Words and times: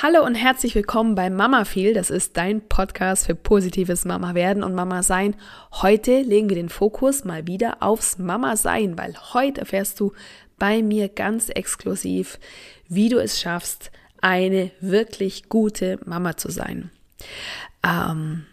Hallo 0.00 0.24
und 0.24 0.36
herzlich 0.36 0.76
willkommen 0.76 1.16
bei 1.16 1.28
Mama 1.28 1.64
Feel. 1.64 1.92
Das 1.92 2.08
ist 2.08 2.36
dein 2.36 2.60
Podcast 2.68 3.26
für 3.26 3.34
positives 3.34 4.04
Mama 4.04 4.36
werden 4.36 4.62
und 4.62 4.72
Mama 4.72 5.02
sein. 5.02 5.34
Heute 5.72 6.20
legen 6.20 6.48
wir 6.48 6.54
den 6.54 6.68
Fokus 6.68 7.24
mal 7.24 7.48
wieder 7.48 7.82
aufs 7.82 8.16
Mama 8.16 8.54
sein, 8.54 8.96
weil 8.96 9.16
heute 9.34 9.62
erfährst 9.62 9.98
du 9.98 10.12
bei 10.56 10.84
mir 10.84 11.08
ganz 11.08 11.48
exklusiv, 11.48 12.38
wie 12.86 13.08
du 13.08 13.18
es 13.18 13.40
schaffst, 13.40 13.90
eine 14.20 14.70
wirklich 14.78 15.48
gute 15.48 15.98
Mama 16.04 16.36
zu 16.36 16.52
sein. 16.52 16.92
Ähm, 17.82 18.46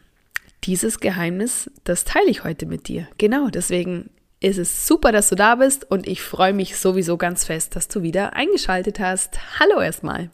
dieses 0.63 0.99
Geheimnis, 0.99 1.69
das 1.83 2.05
teile 2.05 2.31
ich 2.31 2.43
heute 2.43 2.65
mit 2.65 2.87
dir. 2.87 3.07
Genau, 3.19 3.49
deswegen 3.49 4.09
ist 4.39 4.57
es 4.57 4.87
super, 4.87 5.11
dass 5.11 5.29
du 5.29 5.35
da 5.35 5.53
bist 5.53 5.91
und 5.91 6.07
ich 6.07 6.23
freue 6.23 6.53
mich 6.53 6.75
sowieso 6.75 7.17
ganz 7.17 7.45
fest, 7.45 7.75
dass 7.75 7.87
du 7.87 8.01
wieder 8.01 8.33
eingeschaltet 8.33 8.99
hast. 8.99 9.37
Hallo 9.59 9.79
erstmal. 9.79 10.31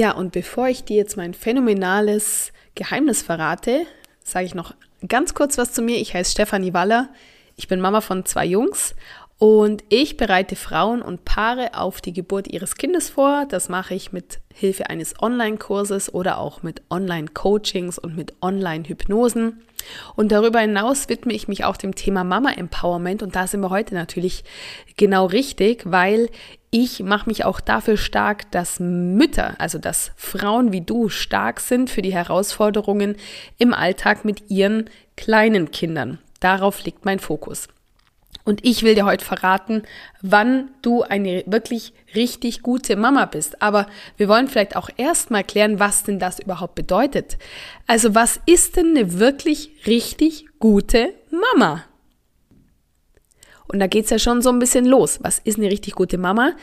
Ja, 0.00 0.12
und 0.12 0.32
bevor 0.32 0.68
ich 0.68 0.84
dir 0.84 0.96
jetzt 0.96 1.18
mein 1.18 1.34
phänomenales 1.34 2.52
Geheimnis 2.74 3.20
verrate, 3.20 3.86
sage 4.24 4.46
ich 4.46 4.54
noch 4.54 4.72
ganz 5.06 5.34
kurz 5.34 5.58
was 5.58 5.74
zu 5.74 5.82
mir. 5.82 5.98
Ich 5.98 6.14
heiße 6.14 6.30
Stefanie 6.30 6.72
Waller. 6.72 7.10
Ich 7.56 7.68
bin 7.68 7.82
Mama 7.82 8.00
von 8.00 8.24
zwei 8.24 8.46
Jungs 8.46 8.94
und 9.40 9.84
ich 9.88 10.18
bereite 10.18 10.54
Frauen 10.54 11.00
und 11.00 11.24
Paare 11.24 11.70
auf 11.72 12.02
die 12.02 12.12
Geburt 12.12 12.46
ihres 12.46 12.74
Kindes 12.74 13.08
vor. 13.08 13.46
Das 13.48 13.70
mache 13.70 13.94
ich 13.94 14.12
mit 14.12 14.38
Hilfe 14.52 14.90
eines 14.90 15.14
Online-Kurses 15.22 16.12
oder 16.12 16.36
auch 16.36 16.62
mit 16.62 16.82
Online-Coachings 16.90 17.98
und 17.98 18.14
mit 18.18 18.34
Online-Hypnosen. 18.42 19.62
Und 20.14 20.30
darüber 20.30 20.60
hinaus 20.60 21.08
widme 21.08 21.32
ich 21.32 21.48
mich 21.48 21.64
auch 21.64 21.78
dem 21.78 21.94
Thema 21.94 22.22
Mama 22.22 22.52
Empowerment 22.52 23.22
und 23.22 23.34
da 23.34 23.46
sind 23.46 23.62
wir 23.62 23.70
heute 23.70 23.94
natürlich 23.94 24.44
genau 24.98 25.24
richtig, 25.24 25.84
weil 25.86 26.28
ich 26.70 27.00
mache 27.00 27.26
mich 27.26 27.46
auch 27.46 27.60
dafür 27.60 27.96
stark, 27.96 28.50
dass 28.50 28.78
Mütter, 28.78 29.54
also 29.58 29.78
dass 29.78 30.12
Frauen 30.16 30.70
wie 30.70 30.82
du 30.82 31.08
stark 31.08 31.60
sind 31.60 31.88
für 31.88 32.02
die 32.02 32.12
Herausforderungen 32.12 33.16
im 33.56 33.72
Alltag 33.72 34.26
mit 34.26 34.50
ihren 34.50 34.90
kleinen 35.16 35.70
Kindern. 35.70 36.18
Darauf 36.40 36.84
liegt 36.84 37.06
mein 37.06 37.20
Fokus. 37.20 37.68
Und 38.50 38.66
ich 38.66 38.82
will 38.82 38.96
dir 38.96 39.04
heute 39.04 39.24
verraten, 39.24 39.84
wann 40.22 40.72
du 40.82 41.02
eine 41.02 41.44
wirklich 41.46 41.92
richtig 42.16 42.62
gute 42.62 42.96
Mama 42.96 43.26
bist. 43.26 43.62
Aber 43.62 43.86
wir 44.16 44.26
wollen 44.26 44.48
vielleicht 44.48 44.74
auch 44.74 44.90
erstmal 44.96 45.44
klären, 45.44 45.78
was 45.78 46.02
denn 46.02 46.18
das 46.18 46.40
überhaupt 46.40 46.74
bedeutet. 46.74 47.38
Also 47.86 48.16
was 48.16 48.40
ist 48.46 48.74
denn 48.74 48.88
eine 48.88 49.20
wirklich 49.20 49.70
richtig 49.86 50.46
gute 50.58 51.14
Mama? 51.30 51.84
Und 53.68 53.78
da 53.78 53.86
geht's 53.86 54.10
ja 54.10 54.18
schon 54.18 54.42
so 54.42 54.50
ein 54.50 54.58
bisschen 54.58 54.84
los. 54.84 55.20
Was 55.22 55.38
ist 55.38 55.58
eine 55.58 55.70
richtig 55.70 55.94
gute 55.94 56.18
Mama? 56.18 56.54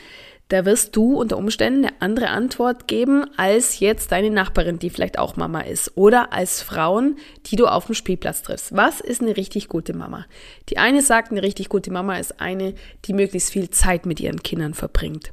Da 0.48 0.64
wirst 0.64 0.96
du 0.96 1.14
unter 1.14 1.36
Umständen 1.36 1.84
eine 1.84 2.00
andere 2.00 2.28
Antwort 2.28 2.88
geben 2.88 3.26
als 3.36 3.80
jetzt 3.80 4.12
deine 4.12 4.30
Nachbarin, 4.30 4.78
die 4.78 4.90
vielleicht 4.90 5.18
auch 5.18 5.36
Mama 5.36 5.60
ist, 5.60 5.92
oder 5.96 6.32
als 6.32 6.62
Frauen, 6.62 7.16
die 7.46 7.56
du 7.56 7.66
auf 7.66 7.86
dem 7.86 7.94
Spielplatz 7.94 8.42
triffst. 8.42 8.74
Was 8.74 9.00
ist 9.00 9.20
eine 9.20 9.36
richtig 9.36 9.68
gute 9.68 9.92
Mama? 9.92 10.26
Die 10.70 10.78
eine 10.78 11.02
sagt, 11.02 11.30
eine 11.30 11.42
richtig 11.42 11.68
gute 11.68 11.90
Mama 11.90 12.18
ist 12.18 12.40
eine, 12.40 12.74
die 13.04 13.12
möglichst 13.12 13.50
viel 13.50 13.70
Zeit 13.70 14.06
mit 14.06 14.20
ihren 14.20 14.42
Kindern 14.42 14.74
verbringt. 14.74 15.32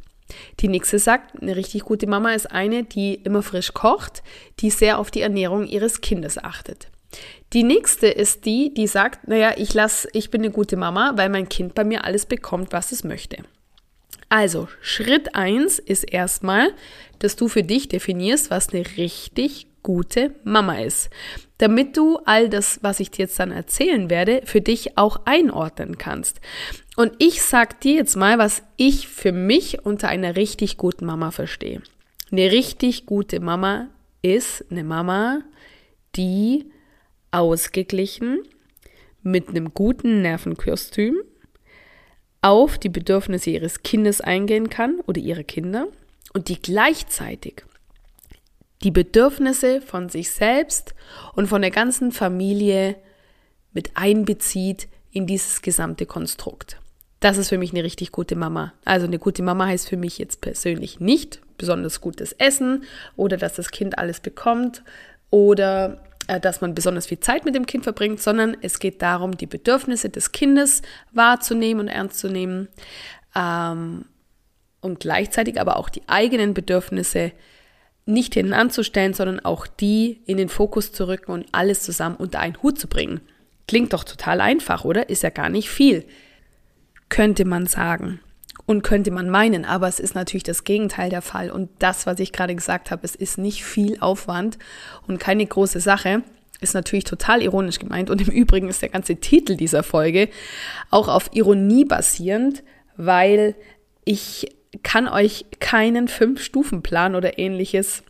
Die 0.59 0.67
nächste 0.67 0.99
sagt, 0.99 1.41
eine 1.41 1.55
richtig 1.55 1.83
gute 1.83 2.07
Mama 2.07 2.33
ist 2.33 2.51
eine, 2.51 2.83
die 2.83 3.15
immer 3.15 3.43
frisch 3.43 3.73
kocht, 3.73 4.23
die 4.59 4.69
sehr 4.69 4.99
auf 4.99 5.11
die 5.11 5.21
Ernährung 5.21 5.67
ihres 5.67 6.01
Kindes 6.01 6.37
achtet. 6.37 6.87
Die 7.53 7.63
nächste 7.63 8.07
ist 8.07 8.45
die, 8.45 8.73
die 8.73 8.87
sagt, 8.87 9.27
naja, 9.27 9.53
ich 9.55 9.73
lass, 9.73 10.07
ich 10.11 10.31
bin 10.31 10.41
eine 10.41 10.51
gute 10.51 10.75
Mama, 10.75 11.13
weil 11.15 11.29
mein 11.29 11.47
Kind 11.47 11.75
bei 11.75 11.83
mir 11.85 12.03
alles 12.03 12.25
bekommt, 12.25 12.73
was 12.73 12.91
es 12.91 13.03
möchte. 13.03 13.37
Also, 14.29 14.67
Schritt 14.81 15.35
1 15.35 15.79
ist 15.79 16.03
erstmal, 16.03 16.73
dass 17.19 17.35
du 17.35 17.47
für 17.47 17.63
dich 17.63 17.87
definierst, 17.87 18.49
was 18.49 18.69
eine 18.69 18.85
richtig 18.97 19.67
gute 19.83 20.33
Mama 20.43 20.79
ist. 20.79 21.09
Damit 21.59 21.95
du 21.95 22.17
all 22.25 22.49
das, 22.49 22.79
was 22.81 22.99
ich 22.99 23.11
dir 23.11 23.23
jetzt 23.23 23.39
dann 23.39 23.51
erzählen 23.51 24.09
werde, 24.09 24.41
für 24.43 24.59
dich 24.59 24.97
auch 24.97 25.21
einordnen 25.25 25.97
kannst. 25.97 26.41
Und 26.97 27.13
ich 27.19 27.43
sag 27.43 27.79
dir 27.81 27.93
jetzt 27.93 28.15
mal, 28.15 28.37
was 28.37 28.63
ich 28.77 29.07
für 29.07 29.31
mich 29.31 29.85
unter 29.85 30.09
einer 30.09 30.35
richtig 30.35 30.77
guten 30.77 31.05
Mama 31.05 31.31
verstehe. 31.31 31.81
Eine 32.31 32.51
richtig 32.51 33.05
gute 33.05 33.39
Mama 33.39 33.89
ist 34.21 34.65
eine 34.71 34.83
Mama, 34.83 35.41
die 36.15 36.65
ausgeglichen 37.31 38.39
mit 39.21 39.49
einem 39.49 39.73
guten 39.73 40.21
Nervenkostüm 40.21 41.17
auf 42.45 42.77
die 42.77 42.89
Bedürfnisse 42.89 43.49
ihres 43.49 43.81
Kindes 43.81 44.21
eingehen 44.21 44.69
kann 44.69 44.99
oder 45.07 45.19
ihre 45.19 45.43
Kinder 45.43 45.87
und 46.31 46.47
die 46.47 46.61
gleichzeitig 46.61 47.63
die 48.83 48.91
Bedürfnisse 48.91 49.81
von 49.81 50.09
sich 50.09 50.29
selbst 50.29 50.93
und 51.33 51.47
von 51.47 51.63
der 51.63 51.71
ganzen 51.71 52.11
Familie 52.11 52.97
mit 53.73 53.97
einbezieht 53.97 54.87
in 55.09 55.25
dieses 55.25 55.63
gesamte 55.63 56.05
Konstrukt. 56.05 56.77
Das 57.19 57.39
ist 57.39 57.49
für 57.49 57.57
mich 57.57 57.71
eine 57.71 57.83
richtig 57.83 58.11
gute 58.11 58.35
Mama. 58.35 58.73
Also 58.83 59.07
eine 59.07 59.17
gute 59.17 59.41
Mama 59.41 59.65
heißt 59.65 59.89
für 59.89 59.97
mich 59.97 60.19
jetzt 60.19 60.41
persönlich 60.41 60.99
nicht 60.99 61.41
besonders 61.57 61.99
gutes 61.99 62.31
Essen 62.33 62.83
oder 63.15 63.37
dass 63.37 63.55
das 63.55 63.71
Kind 63.71 63.97
alles 63.97 64.19
bekommt 64.19 64.83
oder 65.31 66.04
dass 66.27 66.61
man 66.61 66.75
besonders 66.75 67.07
viel 67.07 67.19
Zeit 67.19 67.45
mit 67.45 67.55
dem 67.55 67.65
Kind 67.65 67.83
verbringt, 67.83 68.21
sondern 68.21 68.57
es 68.61 68.79
geht 68.79 69.01
darum, 69.01 69.37
die 69.37 69.45
Bedürfnisse 69.45 70.09
des 70.09 70.31
Kindes 70.31 70.81
wahrzunehmen 71.11 71.81
und 71.81 71.87
ernst 71.87 72.19
zu 72.19 72.29
nehmen 72.29 72.67
ähm, 73.35 74.05
und 74.81 74.99
gleichzeitig 74.99 75.59
aber 75.59 75.77
auch 75.77 75.89
die 75.89 76.01
eigenen 76.07 76.53
Bedürfnisse 76.53 77.31
nicht 78.05 78.35
hinten 78.35 78.53
anzustellen, 78.53 79.13
sondern 79.13 79.39
auch 79.39 79.67
die 79.67 80.21
in 80.25 80.37
den 80.37 80.49
Fokus 80.49 80.91
zu 80.91 81.07
rücken 81.07 81.31
und 81.31 81.47
alles 81.51 81.81
zusammen 81.81 82.15
unter 82.15 82.39
einen 82.39 82.61
Hut 82.61 82.79
zu 82.79 82.87
bringen. 82.87 83.21
Klingt 83.67 83.93
doch 83.93 84.03
total 84.03 84.41
einfach, 84.41 84.85
oder? 84.85 85.09
Ist 85.09 85.23
ja 85.23 85.31
gar 85.31 85.49
nicht 85.49 85.69
viel, 85.69 86.05
könnte 87.09 87.45
man 87.45 87.65
sagen 87.65 88.19
und 88.65 88.83
könnte 88.83 89.11
man 89.11 89.29
meinen, 89.29 89.65
aber 89.65 89.87
es 89.87 89.99
ist 89.99 90.15
natürlich 90.15 90.43
das 90.43 90.63
Gegenteil 90.63 91.09
der 91.09 91.21
Fall. 91.21 91.51
Und 91.51 91.69
das, 91.79 92.05
was 92.05 92.19
ich 92.19 92.31
gerade 92.31 92.55
gesagt 92.55 92.91
habe, 92.91 93.01
es 93.03 93.15
ist 93.15 93.37
nicht 93.37 93.63
viel 93.63 93.99
Aufwand 93.99 94.57
und 95.07 95.19
keine 95.19 95.45
große 95.45 95.79
Sache, 95.79 96.23
ist 96.61 96.73
natürlich 96.73 97.03
total 97.03 97.41
ironisch 97.41 97.79
gemeint. 97.79 98.09
Und 98.09 98.27
im 98.27 98.33
Übrigen 98.33 98.69
ist 98.69 98.81
der 98.81 98.89
ganze 98.89 99.17
Titel 99.17 99.55
dieser 99.55 99.83
Folge 99.83 100.29
auch 100.89 101.07
auf 101.07 101.29
Ironie 101.33 101.85
basierend, 101.85 102.63
weil 102.97 103.55
ich 104.03 104.47
kann 104.83 105.07
euch 105.07 105.45
keinen 105.59 106.07
Fünf-Stufen-Plan 106.07 107.15
oder 107.15 107.37
ähnliches 107.37 108.03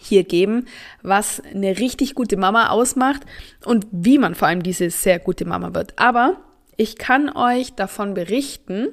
hier 0.00 0.24
geben, 0.24 0.66
was 1.02 1.40
eine 1.54 1.78
richtig 1.78 2.14
gute 2.14 2.36
Mama 2.36 2.70
ausmacht 2.70 3.22
und 3.64 3.86
wie 3.92 4.18
man 4.18 4.34
vor 4.34 4.48
allem 4.48 4.62
diese 4.62 4.90
sehr 4.90 5.18
gute 5.18 5.44
Mama 5.44 5.72
wird. 5.74 5.98
Aber 5.98 6.40
ich 6.76 6.96
kann 6.96 7.34
euch 7.34 7.74
davon 7.74 8.14
berichten, 8.14 8.88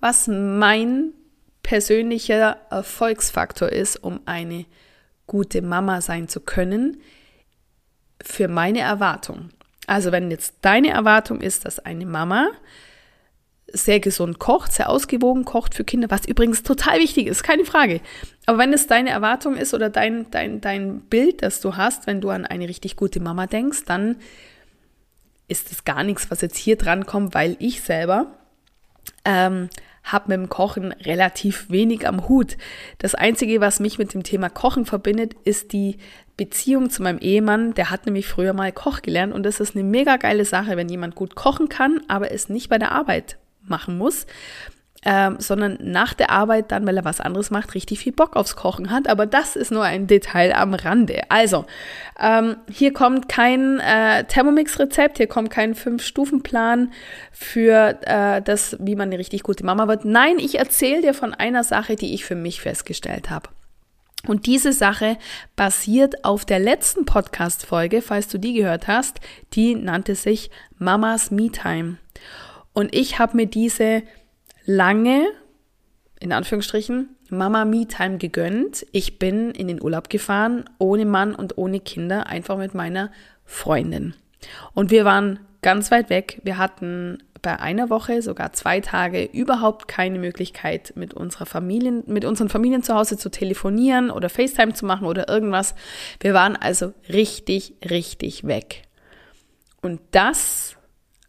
was 0.00 0.28
mein 0.28 1.12
persönlicher 1.62 2.58
Erfolgsfaktor 2.70 3.68
ist, 3.68 3.96
um 3.96 4.20
eine 4.24 4.66
gute 5.26 5.62
Mama 5.62 6.00
sein 6.00 6.28
zu 6.28 6.40
können, 6.40 7.00
für 8.22 8.48
meine 8.48 8.80
Erwartung. 8.80 9.50
Also 9.86 10.12
wenn 10.12 10.30
jetzt 10.30 10.54
deine 10.62 10.90
Erwartung 10.90 11.40
ist, 11.40 11.64
dass 11.64 11.78
eine 11.78 12.06
Mama 12.06 12.48
sehr 13.72 14.00
gesund 14.00 14.38
kocht, 14.38 14.72
sehr 14.72 14.88
ausgewogen 14.88 15.44
kocht 15.44 15.74
für 15.74 15.84
Kinder, 15.84 16.10
was 16.10 16.26
übrigens 16.26 16.62
total 16.62 16.98
wichtig 16.98 17.26
ist, 17.26 17.42
keine 17.42 17.64
Frage. 17.64 18.00
Aber 18.46 18.58
wenn 18.58 18.72
es 18.72 18.86
deine 18.86 19.10
Erwartung 19.10 19.56
ist 19.56 19.74
oder 19.74 19.90
dein, 19.90 20.30
dein, 20.30 20.60
dein 20.60 21.00
Bild, 21.00 21.42
das 21.42 21.60
du 21.60 21.76
hast, 21.76 22.06
wenn 22.06 22.20
du 22.20 22.30
an 22.30 22.46
eine 22.46 22.68
richtig 22.68 22.96
gute 22.96 23.20
Mama 23.20 23.46
denkst, 23.46 23.84
dann 23.84 24.16
ist 25.48 25.70
es 25.72 25.84
gar 25.84 26.04
nichts, 26.04 26.30
was 26.30 26.40
jetzt 26.40 26.56
hier 26.56 26.76
dran 26.76 27.06
kommt, 27.06 27.34
weil 27.34 27.56
ich 27.58 27.82
selber 27.82 28.38
ähm, 29.26 29.68
habe 30.04 30.28
mit 30.28 30.38
dem 30.38 30.48
Kochen 30.48 30.92
relativ 30.92 31.68
wenig 31.68 32.06
am 32.06 32.28
Hut. 32.28 32.56
Das 32.98 33.14
Einzige, 33.14 33.60
was 33.60 33.80
mich 33.80 33.98
mit 33.98 34.14
dem 34.14 34.22
Thema 34.22 34.48
Kochen 34.48 34.86
verbindet, 34.86 35.34
ist 35.44 35.72
die 35.72 35.98
Beziehung 36.36 36.90
zu 36.90 37.02
meinem 37.02 37.18
Ehemann. 37.18 37.74
Der 37.74 37.90
hat 37.90 38.06
nämlich 38.06 38.28
früher 38.28 38.52
mal 38.52 38.72
Koch 38.72 39.02
gelernt 39.02 39.34
und 39.34 39.42
das 39.42 39.60
ist 39.60 39.74
eine 39.74 39.84
mega 39.84 40.16
geile 40.16 40.44
Sache, 40.44 40.76
wenn 40.76 40.88
jemand 40.88 41.14
gut 41.16 41.34
kochen 41.34 41.68
kann, 41.68 42.00
aber 42.08 42.30
es 42.30 42.48
nicht 42.48 42.68
bei 42.68 42.78
der 42.78 42.92
Arbeit 42.92 43.38
machen 43.62 43.98
muss. 43.98 44.26
Ähm, 45.08 45.36
sondern 45.38 45.78
nach 45.80 46.14
der 46.14 46.30
Arbeit 46.30 46.72
dann, 46.72 46.84
weil 46.84 46.96
er 46.96 47.04
was 47.04 47.20
anderes 47.20 47.52
macht, 47.52 47.76
richtig 47.76 48.00
viel 48.00 48.12
Bock 48.12 48.34
aufs 48.34 48.56
Kochen 48.56 48.90
hat. 48.90 49.08
Aber 49.08 49.24
das 49.24 49.54
ist 49.54 49.70
nur 49.70 49.84
ein 49.84 50.08
Detail 50.08 50.52
am 50.52 50.74
Rande. 50.74 51.22
Also, 51.28 51.64
ähm, 52.20 52.56
hier 52.68 52.92
kommt 52.92 53.28
kein 53.28 53.78
äh, 53.78 54.24
Thermomix-Rezept, 54.24 55.18
hier 55.18 55.28
kommt 55.28 55.50
kein 55.50 55.76
Fünf-Stufen-Plan 55.76 56.92
für 57.30 58.00
äh, 58.02 58.42
das, 58.42 58.76
wie 58.80 58.96
man 58.96 59.10
eine 59.10 59.20
richtig 59.20 59.44
gute 59.44 59.64
Mama 59.64 59.86
wird. 59.86 60.04
Nein, 60.04 60.40
ich 60.40 60.58
erzähle 60.58 61.02
dir 61.02 61.14
von 61.14 61.32
einer 61.32 61.62
Sache, 61.62 61.94
die 61.94 62.12
ich 62.12 62.24
für 62.24 62.34
mich 62.34 62.60
festgestellt 62.60 63.30
habe. 63.30 63.48
Und 64.26 64.46
diese 64.46 64.72
Sache 64.72 65.18
basiert 65.54 66.24
auf 66.24 66.44
der 66.44 66.58
letzten 66.58 67.04
Podcast-Folge, 67.04 68.02
falls 68.02 68.26
du 68.26 68.38
die 68.38 68.54
gehört 68.54 68.88
hast, 68.88 69.20
die 69.52 69.76
nannte 69.76 70.16
sich 70.16 70.50
Mamas 70.78 71.30
Me 71.30 71.52
Time. 71.52 71.98
Und 72.72 72.92
ich 72.92 73.20
habe 73.20 73.36
mir 73.36 73.46
diese 73.46 74.02
lange, 74.66 75.28
in 76.20 76.32
Anführungsstrichen, 76.32 77.16
Mama 77.30 77.64
Me 77.64 77.86
Time 77.86 78.18
gegönnt. 78.18 78.86
Ich 78.92 79.18
bin 79.18 79.50
in 79.52 79.68
den 79.68 79.82
Urlaub 79.82 80.10
gefahren, 80.10 80.64
ohne 80.78 81.06
Mann 81.06 81.34
und 81.34 81.56
ohne 81.56 81.80
Kinder, 81.80 82.26
einfach 82.26 82.58
mit 82.58 82.74
meiner 82.74 83.10
Freundin. 83.44 84.14
Und 84.74 84.90
wir 84.90 85.04
waren 85.04 85.40
ganz 85.62 85.90
weit 85.90 86.10
weg. 86.10 86.40
Wir 86.44 86.58
hatten 86.58 87.18
bei 87.42 87.58
einer 87.60 87.90
Woche, 87.90 88.22
sogar 88.22 88.52
zwei 88.52 88.80
Tage, 88.80 89.24
überhaupt 89.24 89.88
keine 89.88 90.18
Möglichkeit, 90.18 90.92
mit 90.96 91.14
unserer 91.14 91.46
Familien, 91.46 92.02
mit 92.06 92.24
unseren 92.24 92.48
Familien 92.48 92.82
zu 92.82 92.94
Hause 92.94 93.16
zu 93.16 93.30
telefonieren 93.30 94.10
oder 94.10 94.28
FaceTime 94.28 94.74
zu 94.74 94.86
machen 94.86 95.06
oder 95.06 95.28
irgendwas. 95.28 95.74
Wir 96.20 96.34
waren 96.34 96.56
also 96.56 96.92
richtig, 97.08 97.74
richtig 97.88 98.44
weg. 98.46 98.82
Und 99.80 100.00
das 100.10 100.76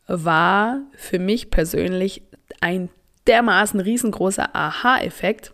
war 0.07 0.81
für 0.95 1.19
mich 1.19 1.51
persönlich 1.51 2.23
ein 2.61 2.89
dermaßen 3.27 3.79
riesengroßer 3.79 4.55
Aha-Effekt, 4.55 5.53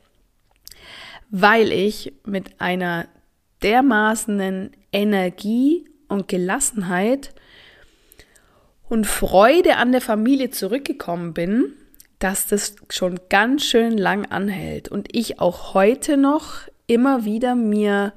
weil 1.30 1.72
ich 1.72 2.14
mit 2.26 2.62
einer 2.62 3.08
dermaßenen 3.64 4.72
Energie 4.92 5.90
und 6.08 6.28
Gelassenheit 6.28 7.34
und 8.90 9.08
Freude 9.08 9.78
an 9.78 9.92
der 9.92 10.02
Familie 10.02 10.52
zurückgekommen 10.52 11.34
bin, 11.34 11.74
dass 12.20 12.48
das 12.48 12.76
schon 12.90 13.20
ganz 13.30 13.64
schön 13.66 13.98
lang 13.98 14.26
anhält. 14.26 14.90
Und 14.90 15.08
ich 15.12 15.40
auch 15.40 15.74
heute 15.74 16.18
noch 16.18 16.68
immer 16.88 17.26
wieder 17.26 17.56
mir, 17.56 18.14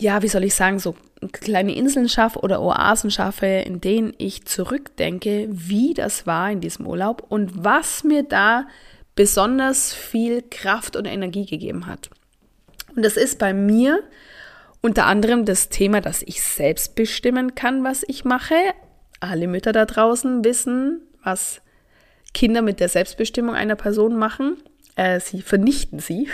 ja, 0.00 0.22
wie 0.22 0.28
soll 0.28 0.44
ich 0.44 0.54
sagen, 0.54 0.78
so 0.78 0.94
kleine 1.32 1.74
Inseln 1.74 2.08
schaffe 2.08 2.40
oder 2.40 2.60
Oasen 2.60 3.10
schaffe, 3.10 3.46
in 3.46 3.80
denen 3.80 4.12
ich 4.18 4.44
zurückdenke, 4.44 5.48
wie 5.50 5.94
das 5.94 6.26
war 6.26 6.50
in 6.50 6.60
diesem 6.60 6.86
Urlaub 6.86 7.24
und 7.28 7.64
was 7.64 8.04
mir 8.04 8.22
da 8.22 8.66
besonders 9.14 9.94
viel 9.94 10.42
Kraft 10.42 10.96
und 10.96 11.06
Energie 11.06 11.46
gegeben 11.46 11.86
hat. 11.86 12.10
Und 12.94 13.04
das 13.04 13.16
ist 13.16 13.38
bei 13.38 13.54
mir 13.54 14.02
unter 14.82 15.06
anderem 15.06 15.46
das 15.46 15.70
Thema, 15.70 16.00
dass 16.00 16.22
ich 16.22 16.42
selbst 16.42 16.94
bestimmen 16.94 17.54
kann, 17.54 17.82
was 17.82 18.04
ich 18.06 18.24
mache. 18.24 18.54
Alle 19.20 19.48
Mütter 19.48 19.72
da 19.72 19.86
draußen 19.86 20.44
wissen, 20.44 21.00
was 21.22 21.62
Kinder 22.34 22.60
mit 22.60 22.80
der 22.80 22.90
Selbstbestimmung 22.90 23.54
einer 23.54 23.76
Person 23.76 24.16
machen 24.16 24.58
äh, 24.96 25.20
sie 25.20 25.42
vernichten 25.42 26.00
sie. 26.00 26.28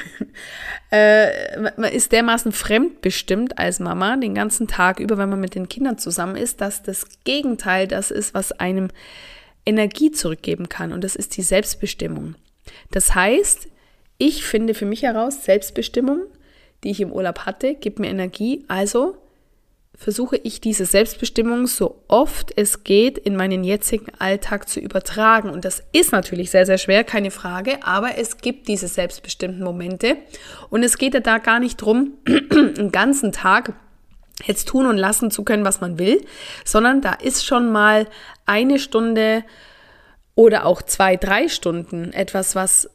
äh, 0.90 1.58
man 1.58 1.92
ist 1.92 2.12
dermaßen 2.12 2.52
fremdbestimmt 2.52 3.58
als 3.58 3.80
Mama 3.80 4.16
den 4.16 4.34
ganzen 4.34 4.68
Tag 4.68 5.00
über, 5.00 5.18
wenn 5.18 5.28
man 5.28 5.40
mit 5.40 5.54
den 5.54 5.68
Kindern 5.68 5.98
zusammen 5.98 6.36
ist, 6.36 6.60
dass 6.60 6.82
das 6.82 7.06
Gegenteil 7.24 7.88
das 7.88 8.10
ist, 8.10 8.34
was 8.34 8.52
einem 8.52 8.88
Energie 9.66 10.12
zurückgeben 10.12 10.68
kann. 10.68 10.92
Und 10.92 11.02
das 11.02 11.16
ist 11.16 11.36
die 11.36 11.42
Selbstbestimmung. 11.42 12.36
Das 12.92 13.14
heißt, 13.14 13.68
ich 14.18 14.44
finde 14.44 14.74
für 14.74 14.86
mich 14.86 15.02
heraus, 15.02 15.44
Selbstbestimmung, 15.44 16.22
die 16.84 16.92
ich 16.92 17.00
im 17.00 17.12
Urlaub 17.12 17.40
hatte, 17.40 17.74
gibt 17.74 17.98
mir 17.98 18.08
Energie. 18.08 18.64
Also 18.68 19.16
versuche 19.94 20.36
ich 20.36 20.60
diese 20.60 20.84
Selbstbestimmung 20.84 21.66
so 21.66 22.02
oft 22.08 22.52
es 22.56 22.82
geht 22.82 23.18
in 23.18 23.36
meinen 23.36 23.62
jetzigen 23.62 24.10
Alltag 24.18 24.68
zu 24.68 24.80
übertragen. 24.80 25.50
Und 25.50 25.64
das 25.64 25.82
ist 25.92 26.12
natürlich 26.12 26.50
sehr, 26.50 26.66
sehr 26.66 26.78
schwer, 26.78 27.04
keine 27.04 27.30
Frage, 27.30 27.82
aber 27.82 28.16
es 28.18 28.38
gibt 28.38 28.68
diese 28.68 28.88
selbstbestimmten 28.88 29.62
Momente. 29.62 30.16
Und 30.70 30.82
es 30.82 30.98
geht 30.98 31.14
ja 31.14 31.20
da 31.20 31.38
gar 31.38 31.60
nicht 31.60 31.76
drum, 31.76 32.14
einen 32.26 32.90
ganzen 32.90 33.32
Tag 33.32 33.74
jetzt 34.44 34.66
tun 34.68 34.86
und 34.86 34.96
lassen 34.96 35.30
zu 35.30 35.44
können, 35.44 35.64
was 35.64 35.80
man 35.80 35.98
will, 35.98 36.24
sondern 36.64 37.00
da 37.00 37.12
ist 37.12 37.44
schon 37.44 37.70
mal 37.70 38.08
eine 38.46 38.78
Stunde 38.78 39.44
oder 40.34 40.66
auch 40.66 40.82
zwei, 40.82 41.16
drei 41.16 41.48
Stunden 41.48 42.12
etwas, 42.12 42.56
was 42.56 42.88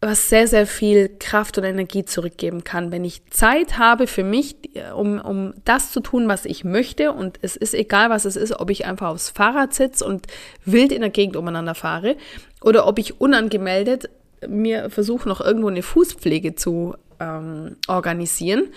was 0.00 0.28
sehr, 0.28 0.46
sehr 0.46 0.66
viel 0.66 1.10
Kraft 1.18 1.58
und 1.58 1.64
Energie 1.64 2.04
zurückgeben 2.04 2.62
kann. 2.62 2.92
Wenn 2.92 3.04
ich 3.04 3.26
Zeit 3.30 3.78
habe 3.78 4.06
für 4.06 4.22
mich, 4.22 4.56
um, 4.94 5.20
um 5.20 5.54
das 5.64 5.90
zu 5.90 6.00
tun, 6.00 6.28
was 6.28 6.44
ich 6.44 6.62
möchte, 6.62 7.12
und 7.12 7.38
es 7.42 7.56
ist 7.56 7.74
egal, 7.74 8.08
was 8.08 8.24
es 8.24 8.36
ist, 8.36 8.60
ob 8.60 8.70
ich 8.70 8.86
einfach 8.86 9.08
aufs 9.08 9.30
Fahrrad 9.30 9.74
sitze 9.74 10.04
und 10.04 10.28
wild 10.64 10.92
in 10.92 11.00
der 11.00 11.10
Gegend 11.10 11.36
umeinander 11.36 11.74
fahre, 11.74 12.16
oder 12.62 12.86
ob 12.86 13.00
ich 13.00 13.20
unangemeldet 13.20 14.08
mir 14.46 14.88
versuche, 14.88 15.28
noch 15.28 15.40
irgendwo 15.40 15.68
eine 15.68 15.82
Fußpflege 15.82 16.54
zu 16.54 16.94
ähm, 17.18 17.74
organisieren, 17.88 18.68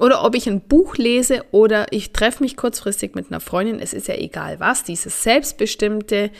oder 0.00 0.24
ob 0.24 0.34
ich 0.34 0.48
ein 0.48 0.62
Buch 0.62 0.96
lese 0.96 1.44
oder 1.50 1.92
ich 1.92 2.12
treffe 2.12 2.42
mich 2.42 2.56
kurzfristig 2.56 3.14
mit 3.14 3.30
einer 3.30 3.40
Freundin, 3.40 3.80
es 3.80 3.92
ist 3.92 4.08
ja 4.08 4.14
egal 4.14 4.60
was, 4.60 4.82
dieses 4.82 5.22
selbstbestimmte, 5.22 6.30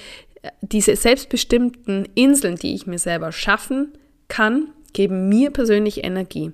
diese 0.63 0.97
selbstbestimmten 0.97 2.09
Inseln, 2.15 2.57
die 2.57 2.75
ich 2.75 2.87
mir 2.87 2.99
selber 2.99 3.31
schaffen 3.31 3.93
kann, 4.29 4.69
geben 4.93 5.29
mir 5.29 5.51
persönlich 5.51 6.05
Energie. 6.05 6.53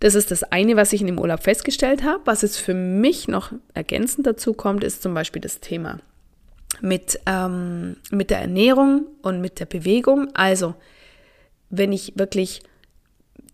Das 0.00 0.14
ist 0.14 0.30
das 0.30 0.42
eine, 0.44 0.76
was 0.76 0.92
ich 0.92 1.00
in 1.00 1.06
dem 1.06 1.18
Urlaub 1.18 1.42
festgestellt 1.42 2.02
habe. 2.04 2.20
Was 2.24 2.42
jetzt 2.42 2.58
für 2.58 2.74
mich 2.74 3.28
noch 3.28 3.52
ergänzend 3.72 4.26
dazu 4.26 4.52
kommt, 4.52 4.84
ist 4.84 5.02
zum 5.02 5.14
Beispiel 5.14 5.40
das 5.40 5.60
Thema 5.60 5.98
mit, 6.80 7.18
ähm, 7.26 7.96
mit 8.10 8.30
der 8.30 8.40
Ernährung 8.40 9.06
und 9.22 9.40
mit 9.40 9.60
der 9.60 9.66
Bewegung. 9.66 10.28
Also, 10.34 10.74
wenn 11.70 11.92
ich 11.92 12.12
wirklich 12.16 12.62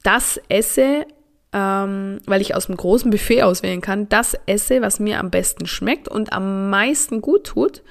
das 0.02 0.40
esse, 0.48 1.06
ähm, 1.52 2.18
weil 2.26 2.40
ich 2.40 2.54
aus 2.54 2.66
dem 2.66 2.76
großen 2.76 3.10
Buffet 3.10 3.42
auswählen 3.42 3.80
kann, 3.80 4.08
das 4.08 4.36
esse, 4.46 4.82
was 4.82 5.00
mir 5.00 5.18
am 5.18 5.30
besten 5.30 5.66
schmeckt 5.66 6.08
und 6.08 6.32
am 6.32 6.70
meisten 6.70 7.20
gut 7.20 7.44
tut, 7.44 7.82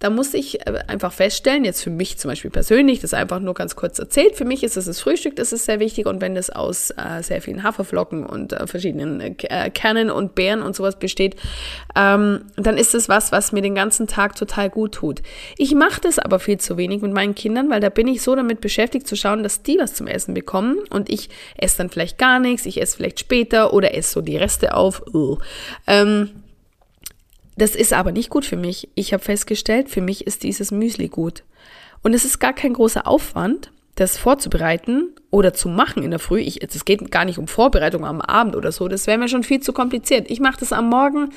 da 0.00 0.08
muss 0.08 0.32
ich 0.32 0.66
äh, 0.66 0.80
einfach 0.86 1.12
feststellen, 1.12 1.64
jetzt 1.64 1.82
für 1.82 1.90
mich 1.90 2.18
zum 2.18 2.30
Beispiel 2.30 2.50
persönlich, 2.50 3.00
das 3.00 3.14
einfach 3.14 3.38
nur 3.38 3.54
ganz 3.54 3.76
kurz 3.76 3.98
erzählt, 3.98 4.34
für 4.34 4.46
mich 4.46 4.64
ist 4.64 4.76
es 4.76 4.86
das 4.86 4.98
Frühstück, 4.98 5.36
das 5.36 5.52
ist 5.52 5.66
sehr 5.66 5.78
wichtig. 5.78 6.06
Und 6.06 6.20
wenn 6.22 6.34
das 6.34 6.48
aus 6.50 6.90
äh, 6.90 7.22
sehr 7.22 7.42
vielen 7.42 7.62
Haferflocken 7.62 8.24
und 8.24 8.54
äh, 8.54 8.66
verschiedenen 8.66 9.20
äh, 9.20 9.34
äh, 9.42 9.70
Kernen 9.70 10.10
und 10.10 10.34
Beeren 10.34 10.62
und 10.62 10.74
sowas 10.74 10.98
besteht, 10.98 11.36
ähm, 11.94 12.46
dann 12.56 12.78
ist 12.78 12.94
es 12.94 13.10
was, 13.10 13.30
was 13.30 13.52
mir 13.52 13.60
den 13.60 13.74
ganzen 13.74 14.06
Tag 14.06 14.36
total 14.36 14.70
gut 14.70 14.92
tut. 14.92 15.20
Ich 15.58 15.74
mache 15.74 16.00
das 16.00 16.18
aber 16.18 16.38
viel 16.38 16.58
zu 16.58 16.78
wenig 16.78 17.02
mit 17.02 17.12
meinen 17.12 17.34
Kindern, 17.34 17.68
weil 17.68 17.80
da 17.80 17.90
bin 17.90 18.08
ich 18.08 18.22
so 18.22 18.34
damit 18.34 18.62
beschäftigt 18.62 19.06
zu 19.06 19.16
schauen, 19.16 19.42
dass 19.42 19.62
die 19.62 19.76
was 19.78 19.92
zum 19.92 20.06
Essen 20.06 20.32
bekommen. 20.32 20.78
Und 20.88 21.10
ich 21.10 21.28
esse 21.58 21.76
dann 21.76 21.90
vielleicht 21.90 22.16
gar 22.16 22.40
nichts, 22.40 22.64
ich 22.64 22.80
esse 22.80 22.96
vielleicht 22.96 23.20
später 23.20 23.74
oder 23.74 23.94
esse 23.94 24.14
so 24.14 24.20
die 24.22 24.38
Reste 24.38 24.74
auf. 24.74 25.02
Ähm, 25.86 26.30
das 27.60 27.74
ist 27.74 27.92
aber 27.92 28.10
nicht 28.10 28.30
gut 28.30 28.46
für 28.46 28.56
mich. 28.56 28.88
Ich 28.94 29.12
habe 29.12 29.22
festgestellt, 29.22 29.90
für 29.90 30.00
mich 30.00 30.26
ist 30.26 30.44
dieses 30.44 30.70
Müsli 30.70 31.08
gut. 31.08 31.44
Und 32.02 32.14
es 32.14 32.24
ist 32.24 32.38
gar 32.38 32.54
kein 32.54 32.72
großer 32.72 33.06
Aufwand, 33.06 33.70
das 33.96 34.16
vorzubereiten 34.16 35.10
oder 35.30 35.52
zu 35.52 35.68
machen 35.68 36.02
in 36.02 36.10
der 36.10 36.20
Früh. 36.20 36.40
Es 36.40 36.86
geht 36.86 37.10
gar 37.10 37.26
nicht 37.26 37.38
um 37.38 37.46
Vorbereitung 37.46 38.06
am 38.06 38.22
Abend 38.22 38.56
oder 38.56 38.72
so. 38.72 38.88
Das 38.88 39.06
wäre 39.06 39.18
mir 39.18 39.28
schon 39.28 39.42
viel 39.42 39.60
zu 39.60 39.74
kompliziert. 39.74 40.30
Ich 40.30 40.40
mache 40.40 40.58
das 40.58 40.72
am 40.72 40.88
Morgen 40.88 41.34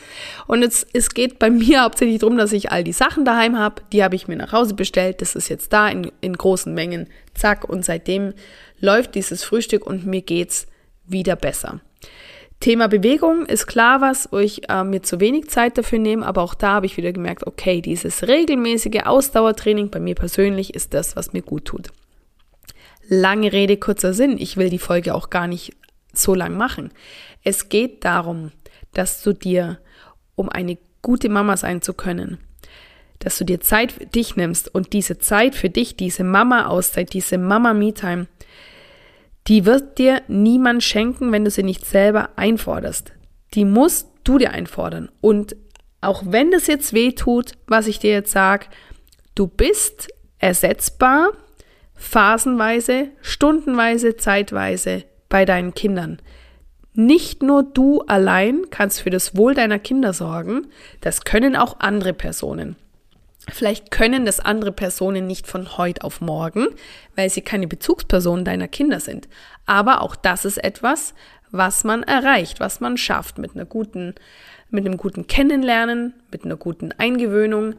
und 0.48 0.62
jetzt, 0.62 0.88
es 0.94 1.10
geht 1.10 1.40
bei 1.40 1.50
mir 1.50 1.84
hauptsächlich 1.84 2.20
darum, 2.20 2.38
dass 2.38 2.54
ich 2.54 2.72
all 2.72 2.86
die 2.86 2.94
Sachen 2.94 3.26
daheim 3.26 3.60
habe. 3.60 3.82
Die 3.92 4.02
habe 4.02 4.16
ich 4.16 4.30
mir 4.30 4.38
nach 4.38 4.54
Hause 4.54 4.76
bestellt. 4.76 5.22
Das 5.22 5.36
ist 5.36 5.50
jetzt 5.50 5.74
da 5.74 5.90
in, 5.90 6.10
in 6.22 6.38
großen 6.38 6.74
Mengen. 6.74 7.10
Zack. 7.34 7.68
Und 7.68 7.84
seitdem 7.84 8.34
läuft 8.80 9.16
dieses 9.16 9.44
Frühstück 9.44 9.86
und 9.86 10.06
mir 10.06 10.22
geht's 10.22 10.68
wieder 11.06 11.36
besser. 11.36 11.82
Thema 12.64 12.88
Bewegung 12.88 13.46
ist 13.46 13.68
klar 13.68 14.00
was, 14.00 14.32
wo 14.32 14.38
ich 14.38 14.70
äh, 14.70 14.86
mir 14.86 15.04
zu 15.04 15.20
wenig 15.20 15.50
Zeit 15.50 15.78
dafür 15.78 16.00
nehme, 16.00 16.26
aber 16.26 16.42
auch 16.42 16.54
da 16.54 16.76
habe 16.76 16.86
ich 16.86 16.96
wieder 16.96 17.12
gemerkt, 17.12 17.46
okay, 17.46 17.82
dieses 17.82 18.26
regelmäßige 18.26 19.02
Ausdauertraining 19.04 19.90
bei 19.90 20.00
mir 20.00 20.16
persönlich 20.16 20.74
ist 20.74 20.94
das, 20.94 21.18
was 21.18 21.34
mir 21.34 21.42
gut 21.42 21.66
tut. 21.66 21.90
Lange 23.10 23.52
Rede, 23.52 23.76
kurzer 23.76 24.14
Sinn. 24.14 24.38
Ich 24.40 24.56
will 24.56 24.70
die 24.70 24.80
Folge 24.80 25.14
auch 25.14 25.30
gar 25.30 25.46
nicht 25.46 25.76
so 26.14 26.34
lang 26.34 26.56
machen. 26.56 26.92
Es 27.44 27.68
geht 27.68 28.06
darum, 28.06 28.54
dass 28.94 29.22
du 29.24 29.34
dir, 29.34 29.80
um 30.36 30.48
eine 30.48 30.78
gute 31.02 31.28
Mama 31.28 31.58
sein 31.58 31.82
zu 31.82 31.94
können, 31.94 32.38
dass 33.20 33.38
du 33.38 33.44
dir 33.44 33.60
Zeit 33.60 33.92
für 33.92 34.06
dich 34.06 34.38
nimmst 34.38 34.74
und 34.74 34.94
diese 34.94 35.18
Zeit 35.18 35.56
für 35.56 35.70
dich, 35.70 35.98
diese 35.98 36.24
Mama-Auszeit, 36.24 37.12
diese 37.12 37.38
Mama-Me-Time, 37.38 38.28
die 39.48 39.66
wird 39.66 39.98
dir 39.98 40.22
niemand 40.28 40.84
schenken, 40.84 41.32
wenn 41.32 41.46
du 41.46 41.52
sie 41.52 41.64
nicht 41.64 41.86
selber 41.86 42.30
einforderst. 42.36 43.12
Die 43.54 43.66
musst 43.66 44.10
du 44.24 44.38
dir 44.38 44.52
einfordern. 44.52 45.10
Und 45.22 45.56
auch 46.02 46.24
wenn 46.26 46.52
das 46.52 46.68
jetzt 46.68 46.94
weh 46.94 47.12
tut, 47.12 47.54
was 47.68 47.88
ich 47.88 48.00
dir 48.00 48.12
jetzt 48.12 48.32
sage, 48.32 48.68
du 49.36 49.48
bist 49.48 50.10
ersetzbar 50.40 51.32
phasenweise, 51.96 53.10
stundenweise, 53.22 54.18
zeitweise 54.18 55.04
bei 55.30 55.46
deinen 55.46 55.74
Kindern. 55.74 56.22
Nicht 56.94 57.42
nur 57.42 57.64
du 57.64 58.02
allein 58.02 58.70
kannst 58.70 59.02
für 59.02 59.10
das 59.10 59.36
Wohl 59.36 59.56
deiner 59.56 59.80
Kinder 59.80 60.14
sorgen, 60.14 60.68
das 61.02 61.24
können 61.24 61.56
auch 61.56 61.80
andere 61.80 62.14
Personen. 62.14 62.76
Vielleicht 63.52 63.92
können 63.92 64.26
das 64.26 64.40
andere 64.40 64.72
Personen 64.72 65.28
nicht 65.28 65.48
von 65.48 65.78
heute 65.78 66.04
auf 66.04 66.22
morgen, 66.22 66.68
weil 67.16 67.30
sie 67.30 67.42
keine 67.42 67.68
Bezugspersonen 67.68 68.46
deiner 68.46 68.70
Kinder 68.70 69.00
sind. 69.00 69.28
Aber 69.66 70.02
auch 70.02 70.16
das 70.16 70.46
ist 70.46 70.64
etwas, 70.64 71.14
was 71.52 71.84
man 71.84 72.04
erreicht, 72.04 72.60
was 72.60 72.80
man 72.80 72.98
schafft 72.98 73.38
mit 73.38 73.56
einer 73.56 73.66
guten, 73.66 74.16
mit 74.70 74.86
einem 74.86 74.98
guten 74.98 75.28
Kennenlernen, 75.28 76.14
mit 76.32 76.46
einer 76.46 76.56
guten 76.56 76.94
Eingewöhnung, 76.94 77.76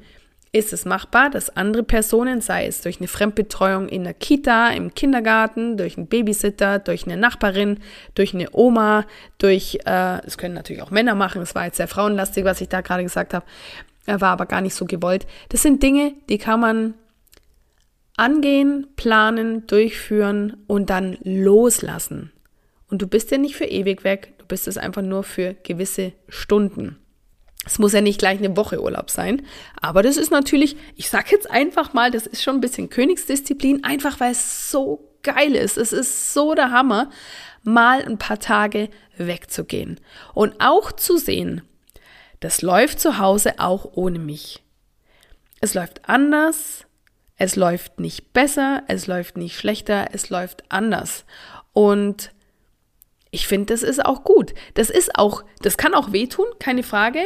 ist 0.55 0.73
es 0.73 0.85
machbar, 0.85 1.31
dass 1.31 1.57
andere 1.57 1.83
Personen, 1.83 2.41
sei 2.41 2.67
es 2.67 2.81
durch 2.81 3.01
eine 3.01 3.09
Fremdbetreuung 3.09 3.89
in 3.89 4.05
der 4.05 4.15
Kita, 4.15 4.69
im 4.71 4.95
Kindergarten, 4.95 5.77
durch 5.77 5.99
einen 5.99 6.07
Babysitter, 6.07 6.79
durch 6.79 7.07
eine 7.07 7.17
Nachbarin, 7.17 7.81
durch 8.15 8.35
eine 8.35 8.49
Oma, 8.53 9.05
durch, 9.39 9.81
äh, 9.81 10.21
das 10.23 10.39
können 10.39 10.55
natürlich 10.55 10.83
auch 10.83 10.93
Männer 10.93 11.17
machen, 11.17 11.41
das 11.41 11.57
war 11.57 11.65
jetzt 11.65 11.79
sehr 11.79 11.89
frauenlastig, 11.89 12.45
was 12.45 12.61
ich 12.61 12.69
da 12.69 12.83
gerade 12.83 13.03
gesagt 13.03 13.35
habe, 13.35 13.45
war 14.07 14.31
aber 14.31 14.47
gar 14.47 14.61
nicht 14.61 14.75
so 14.75 14.85
gewollt. 14.85 15.27
Das 15.49 15.63
sind 15.63 15.83
Dinge, 15.83 16.15
die 16.29 16.39
kann 16.39 16.61
man 16.61 16.95
angehen, 18.17 18.87
planen, 18.95 19.67
durchführen 19.67 20.57
und 20.69 20.89
dann 20.89 21.19
loslassen. 21.25 22.31
Und 22.89 23.03
du 23.03 23.09
bist 23.09 23.33
ja 23.33 23.39
nicht 23.39 23.57
für 23.57 23.65
ewig 23.65 24.05
weg, 24.05 24.35
du 24.39 24.47
bist 24.47 24.69
es 24.69 24.79
einfach 24.79 25.03
nur 25.03 25.25
für 25.25 25.55
gewisse 25.65 26.13
Stunden. 26.29 26.97
Es 27.67 27.79
muss 27.79 27.93
ja 27.93 28.01
nicht 28.01 28.19
gleich 28.19 28.39
eine 28.39 28.57
Woche 28.57 28.83
Urlaub 28.83 29.11
sein, 29.11 29.43
aber 29.81 30.03
das 30.03 30.17
ist 30.17 30.31
natürlich, 30.31 30.77
ich 30.97 31.09
sag 31.09 31.31
jetzt 31.33 31.51
einfach 31.51 31.95
mal, 31.95 32.11
das 32.11 32.27
ist 32.27 32.43
schon 32.43 32.57
ein 32.57 32.61
bisschen 32.61 32.91
Königsdisziplin, 32.91 33.85
einfach 33.85 34.21
weil 34.21 34.33
es 34.33 34.71
so 34.71 35.11
geil 35.23 35.55
ist. 35.55 35.79
Es 35.79 35.93
ist 35.93 36.35
so 36.35 36.55
der 36.55 36.71
Hammer, 36.71 37.11
mal 37.63 38.05
ein 38.05 38.19
paar 38.19 38.39
Tage 38.39 38.91
wegzugehen 39.17 39.99
und 40.35 40.55
auch 40.61 40.93
zu 40.93 41.17
sehen, 41.17 41.63
das 42.41 42.61
läuft 42.61 43.01
zu 43.01 43.19
Hause 43.19 43.55
auch 43.59 43.93
ohne 43.95 44.19
mich. 44.19 44.63
Es 45.61 45.73
läuft 45.73 46.09
anders, 46.09 46.85
es 47.37 47.57
läuft 47.57 47.99
nicht 47.99 48.35
besser, 48.35 48.83
es 48.87 49.07
läuft 49.07 49.39
nicht 49.39 49.57
schlechter, 49.57 50.09
es 50.13 50.29
läuft 50.29 50.65
anders. 50.69 51.25
Und 51.73 52.33
ich 53.35 53.49
finde, 53.49 53.75
das 53.75 53.83
ist 53.83 54.05
auch 54.05 54.23
gut. 54.23 54.55
Das 54.75 54.91
ist 54.91 55.19
auch, 55.19 55.43
das 55.61 55.77
kann 55.77 55.93
auch 55.93 56.13
wehtun, 56.13 56.47
keine 56.61 56.85
Frage. 56.85 57.19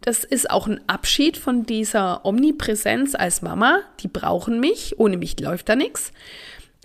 Das 0.00 0.22
ist 0.22 0.48
auch 0.48 0.68
ein 0.68 0.80
Abschied 0.86 1.36
von 1.36 1.64
dieser 1.64 2.24
Omnipräsenz 2.24 3.16
als 3.16 3.42
Mama. 3.42 3.80
Die 3.98 4.06
brauchen 4.06 4.60
mich. 4.60 5.00
Ohne 5.00 5.16
mich 5.16 5.40
läuft 5.40 5.68
da 5.68 5.74
nichts. 5.74 6.12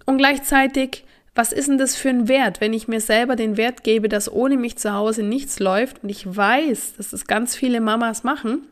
Und 0.08 0.18
gleichzeitig, 0.18 1.06
was 1.36 1.54
ist 1.54 1.68
denn 1.68 1.78
das 1.78 1.96
für 1.96 2.10
ein 2.10 2.28
Wert, 2.28 2.60
wenn 2.60 2.74
ich 2.74 2.88
mir 2.88 3.02
selber 3.02 3.36
den 3.36 3.56
Wert 3.56 3.84
gebe, 3.84 4.10
dass 4.10 4.32
ohne 4.32 4.58
mich 4.58 4.78
zu 4.78 4.94
Hause 4.94 5.22
nichts 5.22 5.60
läuft 5.60 6.02
und 6.02 6.10
ich 6.10 6.26
weiß, 6.26 6.96
dass 6.98 7.12
das 7.12 7.28
ganz 7.28 7.56
viele 7.56 7.82
Mamas 7.82 8.24
machen, 8.24 8.68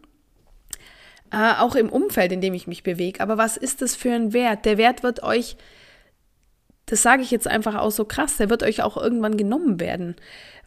äh, 1.31 1.53
auch 1.59 1.75
im 1.75 1.89
Umfeld, 1.89 2.31
in 2.31 2.41
dem 2.41 2.55
ich 2.55 2.65
mich 2.65 2.81
bewege. 2.81 3.21
Aber 3.21 3.37
was 3.37 3.57
ist 3.57 3.83
das 3.83 3.95
für 3.95 4.11
ein 4.11 4.33
Wert? 4.33 4.65
Der 4.65 4.79
Wert 4.79 5.03
wird 5.03 5.21
euch 5.21 5.55
das 6.89 7.03
sage 7.03 7.21
ich 7.21 7.29
jetzt 7.29 7.47
einfach 7.47 7.75
auch 7.75 7.91
so 7.91 8.03
krass, 8.03 8.37
der 8.37 8.49
wird 8.49 8.63
euch 8.63 8.81
auch 8.81 8.97
irgendwann 8.97 9.37
genommen 9.37 9.79
werden, 9.79 10.15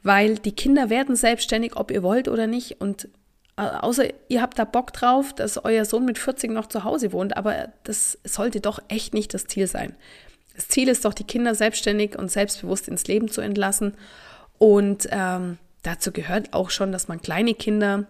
weil 0.04 0.36
die 0.36 0.52
Kinder 0.52 0.88
werden 0.88 1.16
selbstständig, 1.16 1.76
ob 1.76 1.90
ihr 1.90 2.04
wollt 2.04 2.28
oder 2.28 2.46
nicht. 2.46 2.80
Und 2.80 3.08
äh, 3.56 3.62
außer 3.62 4.04
ihr 4.28 4.40
habt 4.40 4.56
da 4.56 4.64
Bock 4.64 4.92
drauf, 4.92 5.32
dass 5.32 5.64
euer 5.64 5.84
Sohn 5.84 6.04
mit 6.04 6.18
40 6.18 6.52
noch 6.52 6.68
zu 6.68 6.84
Hause 6.84 7.12
wohnt, 7.12 7.36
aber 7.36 7.70
das 7.82 8.18
sollte 8.22 8.60
doch 8.60 8.78
echt 8.86 9.14
nicht 9.14 9.34
das 9.34 9.46
Ziel 9.46 9.66
sein. 9.66 9.96
Das 10.54 10.68
Ziel 10.68 10.88
ist 10.88 11.04
doch, 11.04 11.14
die 11.14 11.24
Kinder 11.24 11.56
selbstständig 11.56 12.16
und 12.16 12.30
selbstbewusst 12.30 12.86
ins 12.86 13.06
Leben 13.08 13.28
zu 13.28 13.40
entlassen. 13.40 13.94
Und 14.58 15.08
ähm, 15.10 15.58
dazu 15.82 16.12
gehört 16.12 16.52
auch 16.52 16.70
schon, 16.70 16.92
dass 16.92 17.08
man 17.08 17.20
kleine 17.20 17.54
Kinder 17.54 18.06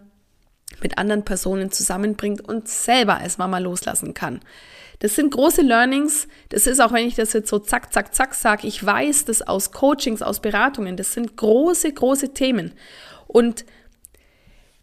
mit 0.82 0.98
anderen 0.98 1.24
Personen 1.24 1.70
zusammenbringt 1.70 2.40
und 2.40 2.68
selber 2.68 3.18
als 3.18 3.38
Mama 3.38 3.58
loslassen 3.58 4.14
kann. 4.14 4.40
Das 5.02 5.16
sind 5.16 5.32
große 5.32 5.62
Learnings. 5.62 6.28
Das 6.50 6.68
ist 6.68 6.80
auch, 6.80 6.92
wenn 6.92 7.08
ich 7.08 7.16
das 7.16 7.32
jetzt 7.32 7.48
so 7.48 7.58
zack, 7.58 7.92
zack, 7.92 8.14
zack 8.14 8.34
sage, 8.34 8.68
ich 8.68 8.84
weiß 8.84 9.24
das 9.24 9.42
aus 9.42 9.72
Coachings, 9.72 10.22
aus 10.22 10.40
Beratungen. 10.40 10.96
Das 10.96 11.12
sind 11.12 11.36
große, 11.36 11.92
große 11.92 12.34
Themen. 12.34 12.72
Und 13.26 13.64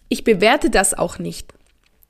ich 0.09 0.25
bewerte 0.25 0.69
das 0.69 0.93
auch 0.93 1.19
nicht. 1.19 1.53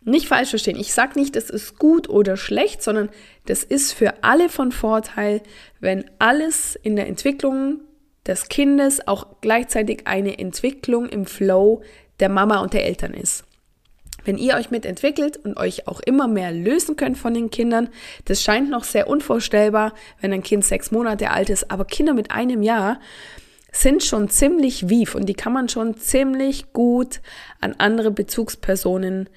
Nicht 0.01 0.27
falsch 0.27 0.49
verstehen. 0.49 0.79
Ich 0.79 0.93
sage 0.93 1.19
nicht, 1.19 1.35
das 1.35 1.51
ist 1.51 1.77
gut 1.77 2.09
oder 2.09 2.35
schlecht, 2.35 2.81
sondern 2.81 3.09
das 3.45 3.63
ist 3.63 3.93
für 3.93 4.23
alle 4.23 4.49
von 4.49 4.71
Vorteil, 4.71 5.43
wenn 5.79 6.09
alles 6.17 6.75
in 6.75 6.95
der 6.95 7.05
Entwicklung 7.05 7.81
des 8.25 8.47
Kindes 8.47 9.07
auch 9.07 9.27
gleichzeitig 9.41 10.07
eine 10.07 10.39
Entwicklung 10.39 11.07
im 11.07 11.25
Flow 11.25 11.83
der 12.19 12.29
Mama 12.29 12.61
und 12.61 12.73
der 12.73 12.85
Eltern 12.85 13.13
ist. 13.13 13.43
Wenn 14.29 14.37
ihr 14.37 14.57
euch 14.57 14.69
mitentwickelt 14.69 15.37
und 15.37 15.57
euch 15.57 15.87
auch 15.87 16.01
immer 16.01 16.27
mehr 16.27 16.51
lösen 16.51 16.95
könnt 16.95 17.17
von 17.17 17.33
den 17.33 17.49
Kindern, 17.49 17.89
das 18.25 18.43
scheint 18.43 18.69
noch 18.69 18.83
sehr 18.83 19.07
unvorstellbar, 19.07 19.95
wenn 20.21 20.31
ein 20.31 20.43
Kind 20.43 20.63
sechs 20.63 20.91
Monate 20.91 21.31
alt 21.31 21.49
ist, 21.49 21.71
aber 21.71 21.83
Kinder 21.83 22.13
mit 22.13 22.29
einem 22.29 22.61
Jahr 22.61 22.99
sind 23.71 24.03
schon 24.03 24.29
ziemlich 24.29 24.87
wief 24.87 25.15
und 25.15 25.25
die 25.25 25.33
kann 25.33 25.51
man 25.51 25.67
schon 25.67 25.97
ziemlich 25.97 26.73
gut 26.73 27.21
an 27.59 27.73
andere 27.79 28.11
Bezugspersonen 28.11 29.29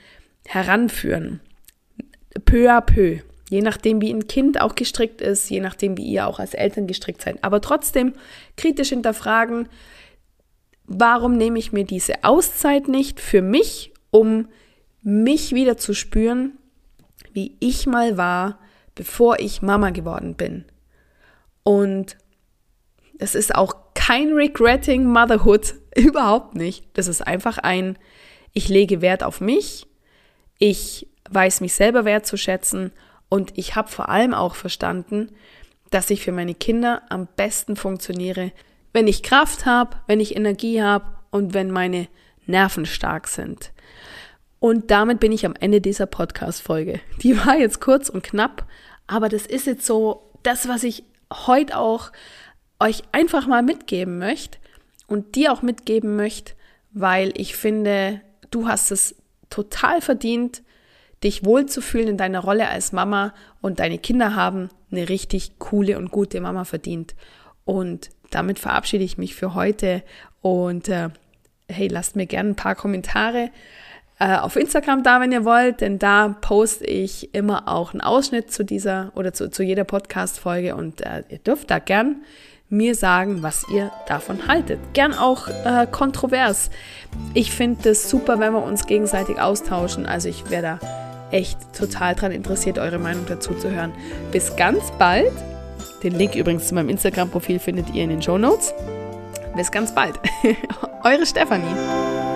heranführen. 0.46 1.40
Peu 2.44 2.70
à 2.70 2.82
peu. 2.82 3.20
Je 3.48 3.62
nachdem, 3.62 4.02
wie 4.02 4.12
ein 4.12 4.26
Kind 4.26 4.60
auch 4.60 4.74
gestrickt 4.74 5.22
ist, 5.22 5.48
je 5.48 5.60
nachdem, 5.60 5.96
wie 5.96 6.04
ihr 6.04 6.26
auch 6.26 6.38
als 6.38 6.52
Eltern 6.52 6.86
gestrickt 6.86 7.22
seid. 7.22 7.42
Aber 7.42 7.62
trotzdem 7.62 8.12
kritisch 8.58 8.90
hinterfragen, 8.90 9.70
warum 10.84 11.38
nehme 11.38 11.58
ich 11.58 11.72
mir 11.72 11.84
diese 11.84 12.24
Auszeit 12.24 12.88
nicht 12.88 13.20
für 13.20 13.40
mich, 13.40 13.94
um 14.10 14.48
mich 15.02 15.52
wieder 15.52 15.76
zu 15.76 15.94
spüren, 15.94 16.58
wie 17.32 17.56
ich 17.60 17.86
mal 17.86 18.16
war, 18.16 18.58
bevor 18.94 19.40
ich 19.40 19.62
Mama 19.62 19.90
geworden 19.90 20.34
bin. 20.34 20.64
Und 21.62 22.16
es 23.18 23.34
ist 23.34 23.54
auch 23.54 23.76
kein 23.94 24.32
Regretting 24.32 25.04
Motherhood, 25.04 25.74
überhaupt 25.96 26.54
nicht. 26.54 26.86
Das 26.94 27.08
ist 27.08 27.26
einfach 27.26 27.58
ein, 27.58 27.98
ich 28.52 28.68
lege 28.68 29.00
Wert 29.00 29.22
auf 29.22 29.40
mich, 29.40 29.86
ich 30.58 31.08
weiß 31.30 31.60
mich 31.60 31.74
selber 31.74 32.04
wertzuschätzen 32.04 32.92
und 33.28 33.56
ich 33.56 33.74
habe 33.74 33.88
vor 33.88 34.08
allem 34.08 34.34
auch 34.34 34.54
verstanden, 34.54 35.30
dass 35.90 36.10
ich 36.10 36.22
für 36.22 36.32
meine 36.32 36.54
Kinder 36.54 37.02
am 37.08 37.28
besten 37.36 37.76
funktioniere, 37.76 38.52
wenn 38.92 39.06
ich 39.06 39.22
Kraft 39.22 39.66
habe, 39.66 39.96
wenn 40.06 40.20
ich 40.20 40.36
Energie 40.36 40.82
habe 40.82 41.06
und 41.30 41.54
wenn 41.54 41.70
meine 41.70 42.08
Nerven 42.46 42.86
stark 42.86 43.28
sind. 43.28 43.72
Und 44.62 44.92
damit 44.92 45.18
bin 45.18 45.32
ich 45.32 45.44
am 45.44 45.56
Ende 45.58 45.80
dieser 45.80 46.06
Podcast-Folge. 46.06 47.00
Die 47.20 47.36
war 47.36 47.58
jetzt 47.58 47.80
kurz 47.80 48.08
und 48.08 48.22
knapp, 48.22 48.64
aber 49.08 49.28
das 49.28 49.44
ist 49.44 49.66
jetzt 49.66 49.84
so 49.84 50.30
das, 50.44 50.68
was 50.68 50.84
ich 50.84 51.02
heute 51.32 51.76
auch 51.76 52.12
euch 52.78 53.02
einfach 53.10 53.48
mal 53.48 53.64
mitgeben 53.64 54.18
möchte 54.20 54.58
und 55.08 55.34
dir 55.34 55.52
auch 55.52 55.62
mitgeben 55.62 56.14
möchte, 56.14 56.52
weil 56.92 57.32
ich 57.34 57.56
finde, 57.56 58.20
du 58.52 58.68
hast 58.68 58.92
es 58.92 59.16
total 59.50 60.00
verdient, 60.00 60.62
dich 61.24 61.44
wohlzufühlen 61.44 62.10
in 62.10 62.16
deiner 62.16 62.38
Rolle 62.38 62.68
als 62.68 62.92
Mama 62.92 63.34
und 63.62 63.80
deine 63.80 63.98
Kinder 63.98 64.36
haben 64.36 64.70
eine 64.92 65.08
richtig 65.08 65.58
coole 65.58 65.98
und 65.98 66.12
gute 66.12 66.40
Mama 66.40 66.62
verdient. 66.62 67.16
Und 67.64 68.10
damit 68.30 68.60
verabschiede 68.60 69.02
ich 69.02 69.18
mich 69.18 69.34
für 69.34 69.54
heute 69.54 70.04
und 70.40 70.88
äh, 70.88 71.08
hey, 71.68 71.88
lasst 71.88 72.14
mir 72.14 72.26
gerne 72.26 72.50
ein 72.50 72.56
paar 72.56 72.76
Kommentare 72.76 73.50
äh, 74.22 74.36
auf 74.36 74.54
Instagram 74.54 75.02
da, 75.02 75.20
wenn 75.20 75.32
ihr 75.32 75.44
wollt, 75.44 75.80
denn 75.80 75.98
da 75.98 76.36
poste 76.40 76.84
ich 76.84 77.34
immer 77.34 77.66
auch 77.66 77.92
einen 77.92 78.00
Ausschnitt 78.00 78.52
zu 78.52 78.64
dieser 78.64 79.10
oder 79.16 79.32
zu, 79.32 79.50
zu 79.50 79.64
jeder 79.64 79.82
Podcast-Folge 79.82 80.76
und 80.76 81.00
äh, 81.00 81.24
ihr 81.28 81.38
dürft 81.38 81.70
da 81.72 81.80
gern 81.80 82.22
mir 82.68 82.94
sagen, 82.94 83.42
was 83.42 83.66
ihr 83.68 83.90
davon 84.06 84.46
haltet. 84.46 84.78
Gern 84.92 85.12
auch 85.12 85.48
äh, 85.48 85.86
kontrovers. 85.90 86.70
Ich 87.34 87.50
finde 87.50 87.90
es 87.90 88.08
super, 88.08 88.38
wenn 88.38 88.52
wir 88.52 88.62
uns 88.62 88.86
gegenseitig 88.86 89.40
austauschen. 89.40 90.06
Also 90.06 90.28
ich 90.28 90.48
wäre 90.50 90.62
da 90.62 90.78
echt 91.32 91.58
total 91.76 92.14
dran 92.14 92.30
interessiert, 92.30 92.78
eure 92.78 92.98
Meinung 92.98 93.26
dazu 93.26 93.54
zu 93.54 93.70
hören. 93.70 93.92
Bis 94.30 94.54
ganz 94.54 94.92
bald. 94.98 95.32
Den 96.02 96.14
Link 96.14 96.36
übrigens 96.36 96.68
zu 96.68 96.74
meinem 96.74 96.90
Instagram-Profil 96.90 97.58
findet 97.58 97.92
ihr 97.92 98.04
in 98.04 98.10
den 98.10 98.22
Show 98.22 98.38
Notes. 98.38 98.72
Bis 99.56 99.70
ganz 99.70 99.92
bald. 99.94 100.14
Eure 101.04 101.26
Stefanie. 101.26 102.31